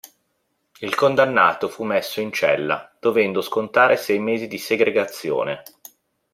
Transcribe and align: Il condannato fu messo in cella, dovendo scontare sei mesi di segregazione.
Il 0.79 0.95
condannato 0.95 1.69
fu 1.69 1.83
messo 1.83 2.21
in 2.21 2.31
cella, 2.33 2.91
dovendo 2.99 3.39
scontare 3.41 3.97
sei 3.97 4.17
mesi 4.17 4.47
di 4.47 4.57
segregazione. 4.57 5.61